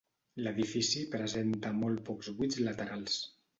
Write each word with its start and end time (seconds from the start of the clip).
L'edifici 0.45 1.03
presenta 1.17 1.75
molt 1.83 2.03
pocs 2.09 2.35
buits 2.43 2.61
laterals. 2.71 3.23